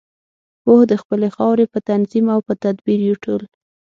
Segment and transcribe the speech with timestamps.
[0.63, 3.43] پوه د خپلې خاورې په تنظیم او په تدبیر یو ټول.